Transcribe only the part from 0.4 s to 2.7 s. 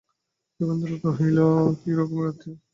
যোগেন্দ্র কহিল, কী রকমের আত্মীয়?